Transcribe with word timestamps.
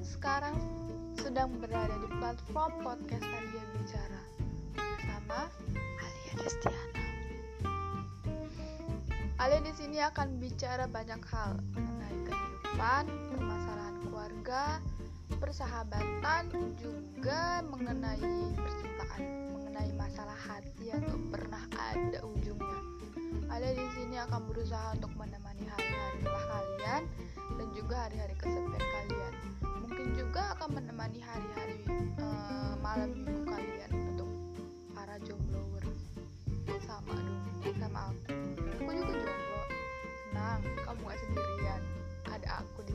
sekarang 0.00 0.56
sedang 1.20 1.52
berada 1.60 1.92
di 2.00 2.08
platform 2.16 2.72
podcast 2.80 3.28
Alia 3.28 3.64
Bicara 3.76 4.22
bersama 4.72 5.52
Alia 6.00 6.32
Destiana. 6.40 7.04
Alia 9.36 9.60
di 9.60 9.72
sini 9.76 10.00
akan 10.00 10.40
bicara 10.40 10.88
banyak 10.88 11.20
hal 11.28 11.60
mengenai 11.76 12.16
kehidupan, 12.24 13.04
permasalahan 13.36 13.96
keluarga, 14.08 14.64
persahabatan, 15.36 16.48
juga 16.80 17.60
mengenai 17.68 18.32
percintaan, 18.56 19.22
mengenai 19.52 19.90
masalah 19.92 20.38
hati 20.48 20.88
yang 20.88 21.04
pernah 21.28 21.68
ada 21.76 22.24
ujungnya. 22.24 22.80
Alia 23.52 23.76
di 23.76 23.86
sini 23.92 24.16
akan 24.16 24.40
berusaha 24.48 24.96
untuk 24.96 25.12
menemani 25.20 25.41
menemani 31.02 31.18
hari-hari 31.26 31.82
uh, 32.22 32.78
malam 32.78 33.10
minggu 33.10 33.42
kalian 33.42 33.90
untuk 34.14 34.30
para 34.94 35.18
jomblower 35.26 35.82
sama 36.86 37.18
dong 37.18 37.74
sama 37.82 38.14
aku. 38.14 38.30
Aku 38.78 38.90
juga 38.94 39.10
jomblo. 39.10 39.62
Senang, 40.14 40.62
kamu 40.86 41.02
gak 41.02 41.18
sendirian. 41.26 41.82
Ada 42.30 42.48
aku 42.62 42.86
di. 42.86 42.91